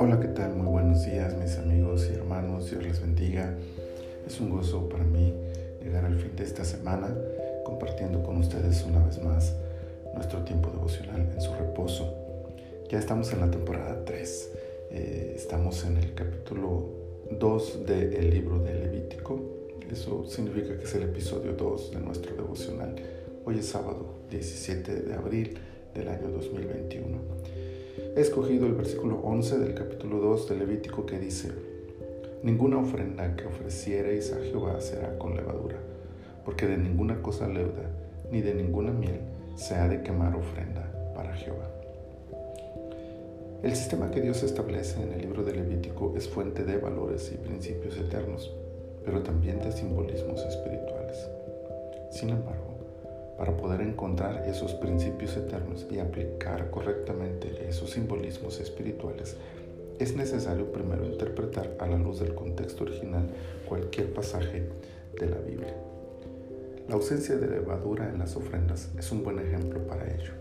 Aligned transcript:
Hola, 0.00 0.18
¿qué 0.20 0.26
tal? 0.34 0.56
Muy 0.56 0.66
buenos 0.66 1.04
días 1.06 1.36
mis 1.36 1.56
amigos 1.58 2.08
y 2.10 2.14
hermanos, 2.14 2.68
Dios 2.70 2.82
les 2.82 3.00
bendiga. 3.00 3.56
Es 4.26 4.40
un 4.40 4.50
gozo 4.50 4.88
para 4.88 5.04
mí 5.04 5.32
llegar 5.80 6.04
al 6.04 6.18
fin 6.18 6.34
de 6.34 6.42
esta 6.42 6.64
semana 6.64 7.16
compartiendo 7.64 8.24
con 8.24 8.38
ustedes 8.38 8.82
una 8.82 9.04
vez 9.06 9.22
más 9.22 9.54
nuestro 10.14 10.42
tiempo 10.42 10.70
devocional 10.70 11.20
en 11.20 11.40
su 11.40 11.54
reposo. 11.54 12.12
Ya 12.88 12.98
estamos 12.98 13.32
en 13.32 13.40
la 13.40 13.50
temporada 13.52 14.04
3, 14.04 14.50
eh, 14.90 15.34
estamos 15.36 15.84
en 15.84 15.98
el 15.98 16.14
capítulo 16.14 16.88
2 17.30 17.86
del 17.86 18.30
libro 18.30 18.58
de 18.58 18.74
Levítico. 18.74 19.40
Eso 19.88 20.26
significa 20.26 20.76
que 20.76 20.82
es 20.82 20.94
el 20.96 21.04
episodio 21.04 21.52
2 21.52 21.92
de 21.92 22.00
nuestro 22.00 22.34
devocional. 22.34 22.96
Hoy 23.44 23.60
es 23.60 23.66
sábado 23.66 24.14
17 24.30 25.02
de 25.02 25.14
abril 25.14 25.58
del 25.94 26.08
año 26.08 26.28
2021. 26.30 27.18
He 28.16 28.20
escogido 28.20 28.66
el 28.66 28.74
versículo 28.74 29.20
11 29.20 29.58
del 29.58 29.74
capítulo 29.74 30.18
2 30.18 30.48
de 30.48 30.56
Levítico 30.56 31.06
que 31.06 31.18
dice, 31.18 31.50
Ninguna 32.42 32.78
ofrenda 32.78 33.36
que 33.36 33.46
ofreciereis 33.46 34.32
a 34.32 34.40
Jehová 34.40 34.80
será 34.80 35.18
con 35.18 35.34
levadura, 35.34 35.78
porque 36.44 36.66
de 36.66 36.76
ninguna 36.76 37.22
cosa 37.22 37.48
leuda, 37.48 37.90
ni 38.30 38.42
de 38.42 38.54
ninguna 38.54 38.92
miel 38.92 39.20
se 39.56 39.74
ha 39.76 39.88
de 39.88 40.02
quemar 40.02 40.34
ofrenda 40.36 41.12
para 41.14 41.34
Jehová. 41.34 41.70
El 43.62 43.74
sistema 43.74 44.10
que 44.10 44.20
Dios 44.20 44.42
establece 44.42 45.02
en 45.02 45.12
el 45.12 45.22
libro 45.22 45.42
de 45.42 45.54
Levítico 45.54 46.12
es 46.16 46.28
fuente 46.28 46.64
de 46.64 46.76
valores 46.76 47.32
y 47.32 47.38
principios 47.38 47.96
eternos, 47.96 48.54
pero 49.04 49.22
también 49.22 49.58
de 49.60 49.72
simbolismos 49.72 50.42
espirituales. 50.42 51.26
Sin 52.10 52.28
embargo, 52.28 52.73
para 53.38 53.56
poder 53.56 53.80
encontrar 53.80 54.44
esos 54.46 54.74
principios 54.74 55.36
eternos 55.36 55.86
y 55.90 55.98
aplicar 55.98 56.70
correctamente 56.70 57.68
esos 57.68 57.90
simbolismos 57.90 58.60
espirituales, 58.60 59.36
es 59.98 60.16
necesario 60.16 60.72
primero 60.72 61.04
interpretar 61.04 61.76
a 61.78 61.86
la 61.86 61.98
luz 61.98 62.20
del 62.20 62.34
contexto 62.34 62.84
original 62.84 63.28
cualquier 63.68 64.12
pasaje 64.12 64.68
de 65.18 65.26
la 65.26 65.38
Biblia. 65.38 65.74
La 66.88 66.96
ausencia 66.96 67.36
de 67.36 67.48
levadura 67.48 68.08
en 68.08 68.18
las 68.18 68.36
ofrendas 68.36 68.90
es 68.98 69.10
un 69.10 69.22
buen 69.24 69.38
ejemplo 69.38 69.80
para 69.86 70.04
ello. 70.04 70.32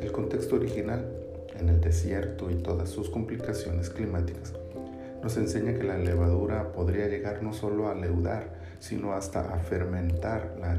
El 0.00 0.12
contexto 0.12 0.56
original, 0.56 1.06
en 1.58 1.68
el 1.68 1.80
desierto 1.80 2.50
y 2.50 2.56
todas 2.56 2.90
sus 2.90 3.08
complicaciones 3.08 3.88
climáticas, 3.88 4.52
nos 5.22 5.38
enseña 5.38 5.72
que 5.72 5.84
la 5.84 5.96
levadura 5.96 6.72
podría 6.72 7.08
llegar 7.08 7.42
no 7.42 7.54
solo 7.54 7.88
a 7.88 7.94
leudar, 7.94 8.52
sino 8.80 9.14
hasta 9.14 9.54
a 9.54 9.58
fermentar 9.60 10.56
la. 10.60 10.73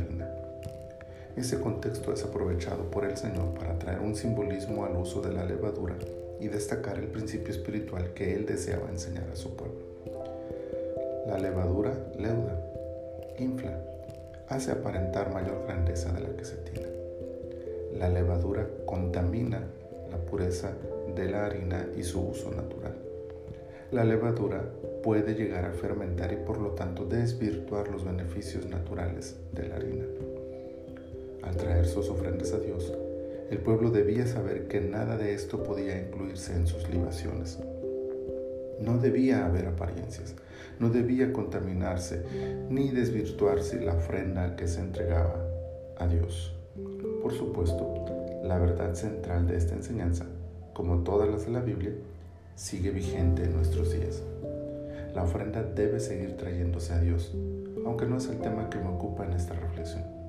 Ese 1.36 1.60
contexto 1.60 2.14
es 2.14 2.24
aprovechado 2.24 2.90
por 2.90 3.04
el 3.04 3.18
Señor 3.18 3.54
para 3.60 3.78
traer 3.78 4.00
un 4.00 4.16
simbolismo 4.16 4.86
al 4.86 4.96
uso 4.96 5.22
de 5.22 5.34
la 5.34 5.44
levadura 5.44 5.96
y 6.40 6.48
destacar 6.48 6.98
el 6.98 7.08
principio 7.08 7.54
espiritual 7.54 8.14
que 8.14 8.36
Él 8.36 8.46
deseaba 8.46 8.90
enseñar 8.90 9.30
a 9.30 9.36
su 9.36 9.54
pueblo. 9.54 9.82
La 11.28 11.38
levadura 11.38 11.94
leuda, 12.18 12.58
infla, 13.38 13.78
hace 14.48 14.72
aparentar 14.72 15.34
mayor 15.34 15.66
grandeza 15.66 16.14
de 16.14 16.22
la 16.22 16.30
que 16.38 16.46
se 16.46 16.56
tiene. 16.56 16.88
La 17.98 18.10
levadura 18.10 18.68
contamina 18.86 19.62
la 20.10 20.18
pureza 20.18 20.72
de 21.16 21.30
la 21.30 21.48
harina 21.48 21.86
y 21.98 22.04
su 22.04 22.30
uso 22.30 22.52
natural. 22.52 22.96
La 23.92 24.06
levadura 24.06 24.64
puede 25.04 25.36
llegar 25.36 25.66
a 25.66 25.72
fermentar 25.72 26.32
y 26.32 26.38
por 26.38 26.60
lo 26.60 26.72
tanto 26.72 27.06
desvirtuar 27.06 27.90
los 27.90 28.06
beneficios 28.06 28.66
naturales 28.68 29.36
de 29.52 29.68
la 29.68 29.76
harina. 29.76 30.06
Al 31.46 31.56
traer 31.58 31.86
sus 31.86 32.10
ofrendas 32.10 32.54
a 32.54 32.60
Dios, 32.60 32.92
el 33.52 33.60
pueblo 33.60 33.92
debía 33.92 34.26
saber 34.26 34.68
que 34.68 34.82
nada 34.82 35.18
de 35.18 35.36
esto 35.36 35.64
podía 35.64 36.02
incluirse 36.02 36.56
en 36.56 36.66
sus 36.66 36.90
libaciones. 36.90 37.60
No 38.82 38.98
debía 38.98 39.46
haber 39.46 39.68
apariencias, 39.68 40.36
no 40.80 40.90
debía 40.90 41.32
contaminarse 41.32 42.24
ni 42.70 42.90
desvirtuarse 42.90 43.80
la 43.80 43.94
ofrenda 43.94 44.56
que 44.56 44.68
se 44.68 44.82
entregaba 44.82 45.46
a 45.98 46.08
Dios. 46.08 46.54
Por 47.22 47.32
supuesto, 47.34 48.42
la 48.44 48.58
verdad 48.58 48.96
central 48.96 49.48
de 49.48 49.58
esta 49.58 49.76
enseñanza, 49.76 50.26
como 50.74 51.04
todas 51.04 51.30
las 51.30 51.46
de 51.46 51.52
la 51.52 51.62
Biblia, 51.62 51.94
sigue 52.56 52.90
vigente 52.90 53.44
en 53.44 53.56
nuestros 53.56 53.94
días. 53.94 54.24
La 55.14 55.24
ofrenda 55.24 55.64
debe 55.64 56.00
seguir 56.00 56.36
trayéndose 56.36 56.94
a 56.94 57.00
Dios, 57.00 57.34
aunque 57.86 58.08
no 58.08 58.18
es 58.18 58.28
el 58.28 58.40
tema 58.40 58.70
que 58.70 58.80
me 58.80 58.90
ocupa 58.90 59.26
en 59.26 59.34
esta 59.34 59.54
reflexión 59.54 60.25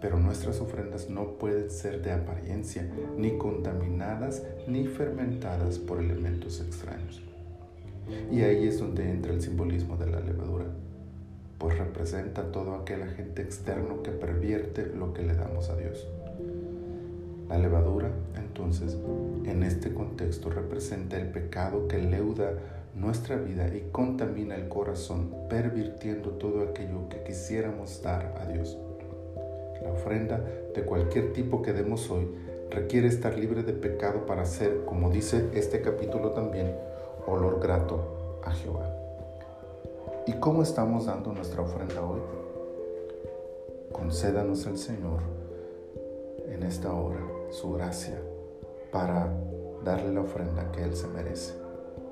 pero 0.00 0.18
nuestras 0.18 0.60
ofrendas 0.60 1.10
no 1.10 1.38
pueden 1.38 1.70
ser 1.70 2.02
de 2.02 2.12
apariencia, 2.12 2.88
ni 3.16 3.36
contaminadas, 3.36 4.42
ni 4.66 4.86
fermentadas 4.86 5.78
por 5.78 6.00
elementos 6.00 6.60
extraños. 6.60 7.22
Y 8.30 8.42
ahí 8.42 8.66
es 8.66 8.80
donde 8.80 9.10
entra 9.10 9.32
el 9.32 9.42
simbolismo 9.42 9.96
de 9.96 10.06
la 10.06 10.20
levadura, 10.20 10.66
pues 11.58 11.78
representa 11.78 12.50
todo 12.50 12.74
aquel 12.74 13.02
agente 13.02 13.42
externo 13.42 14.02
que 14.02 14.10
pervierte 14.10 14.86
lo 14.86 15.12
que 15.12 15.22
le 15.22 15.34
damos 15.34 15.68
a 15.68 15.76
Dios. 15.76 16.08
La 17.48 17.58
levadura, 17.58 18.10
entonces, 18.36 18.96
en 19.44 19.62
este 19.62 19.92
contexto 19.92 20.50
representa 20.50 21.18
el 21.18 21.28
pecado 21.28 21.88
que 21.88 21.98
leuda 21.98 22.54
nuestra 22.94 23.36
vida 23.36 23.68
y 23.74 23.88
contamina 23.92 24.54
el 24.54 24.68
corazón, 24.68 25.34
pervirtiendo 25.48 26.30
todo 26.30 26.62
aquello 26.62 27.08
que 27.08 27.22
quisiéramos 27.22 28.02
dar 28.02 28.36
a 28.40 28.46
Dios. 28.46 28.78
La 29.82 29.92
ofrenda 29.92 30.44
de 30.74 30.82
cualquier 30.82 31.32
tipo 31.32 31.62
que 31.62 31.72
demos 31.72 32.10
hoy 32.10 32.28
requiere 32.70 33.08
estar 33.08 33.36
libre 33.38 33.62
de 33.62 33.72
pecado 33.72 34.26
para 34.26 34.44
ser, 34.44 34.84
como 34.84 35.10
dice 35.10 35.48
este 35.54 35.80
capítulo 35.80 36.30
también, 36.30 36.74
olor 37.26 37.60
grato 37.60 38.40
a 38.44 38.52
Jehová. 38.52 38.88
¿Y 40.26 40.34
cómo 40.34 40.62
estamos 40.62 41.06
dando 41.06 41.32
nuestra 41.32 41.62
ofrenda 41.62 42.02
hoy? 42.02 42.20
Concédanos 43.92 44.66
el 44.66 44.78
Señor 44.78 45.20
en 46.48 46.62
esta 46.62 46.92
hora 46.92 47.20
su 47.50 47.72
gracia 47.72 48.20
para 48.92 49.32
darle 49.84 50.12
la 50.12 50.20
ofrenda 50.20 50.70
que 50.72 50.82
Él 50.82 50.94
se 50.94 51.08
merece. 51.08 51.54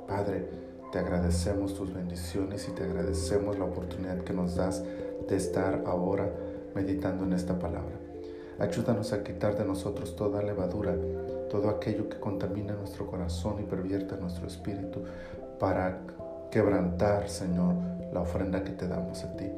Padre, 0.07 0.49
te 0.91 0.99
agradecemos 0.99 1.75
tus 1.75 1.93
bendiciones 1.93 2.67
y 2.69 2.73
te 2.73 2.83
agradecemos 2.83 3.59
la 3.59 3.67
oportunidad 3.67 4.25
que 4.25 4.33
nos 4.33 4.57
das 4.57 4.83
de 5.29 5.37
estar 5.37 5.85
ahora 5.87 6.33
meditando 6.79 7.25
en 7.25 7.33
esta 7.33 7.59
palabra. 7.59 7.97
Ayúdanos 8.61 9.13
a 9.13 9.25
quitar 9.25 9.59
de 9.59 9.65
nosotros 9.65 10.15
toda 10.15 10.43
levadura, 10.43 10.95
todo 11.51 11.69
aquello 11.71 12.09
que 12.09 12.21
contamina 12.21 12.75
nuestro 12.75 13.07
corazón 13.07 13.57
y 13.61 13.65
pervierta 13.65 14.17
nuestro 14.17 14.47
espíritu, 14.47 15.01
para 15.59 15.99
quebrantar, 16.53 17.29
Señor, 17.29 17.75
la 18.13 18.21
ofrenda 18.21 18.63
que 18.63 18.71
te 18.71 18.87
damos 18.87 19.25
a 19.25 19.37
ti. 19.37 19.51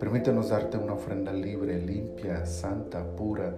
Permítenos 0.00 0.48
darte 0.48 0.76
una 0.76 0.94
ofrenda 0.94 1.32
libre, 1.32 1.80
limpia, 1.80 2.44
santa, 2.44 3.04
pura, 3.04 3.54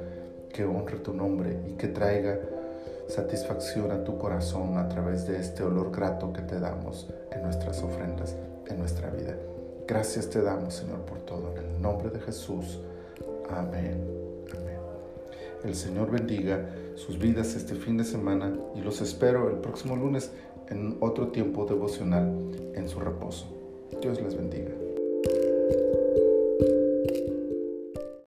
que 0.52 0.64
honre 0.64 0.98
tu 0.98 1.14
nombre 1.14 1.58
y 1.68 1.72
que 1.72 1.88
traiga 1.88 2.38
satisfacción 3.08 3.92
a 3.92 4.04
tu 4.04 4.18
corazón 4.18 4.76
a 4.76 4.88
través 4.88 5.26
de 5.26 5.40
este 5.40 5.62
olor 5.62 5.90
grato 5.90 6.34
que 6.34 6.42
te 6.42 6.60
damos 6.60 7.08
en 7.32 7.42
nuestras 7.42 7.82
ofrendas, 7.82 8.36
en 8.66 8.78
nuestra 8.78 9.08
vida. 9.08 9.34
Gracias 9.86 10.28
te 10.28 10.42
damos, 10.42 10.74
Señor, 10.74 11.00
por 11.00 11.20
todo. 11.20 11.54
En 11.56 11.76
el 11.76 11.82
nombre 11.82 12.10
de 12.10 12.20
Jesús. 12.20 12.80
Amén. 13.50 14.04
Amén. 14.56 14.80
El 15.64 15.74
Señor 15.74 16.10
bendiga 16.10 16.68
sus 16.94 17.18
vidas 17.18 17.54
este 17.54 17.74
fin 17.74 17.96
de 17.96 18.04
semana 18.04 18.54
y 18.74 18.80
los 18.80 19.00
espero 19.00 19.50
el 19.50 19.58
próximo 19.58 19.96
lunes 19.96 20.32
en 20.68 20.96
otro 21.00 21.28
tiempo 21.28 21.64
devocional 21.64 22.72
en 22.74 22.88
su 22.88 23.00
reposo. 23.00 23.46
Dios 24.00 24.20
les 24.20 24.36
bendiga. 24.36 24.72